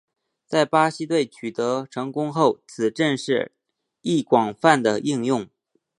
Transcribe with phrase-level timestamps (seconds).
[0.47, 3.51] 在巴西队取得成功后此阵式
[4.01, 5.47] 亦广泛地应用。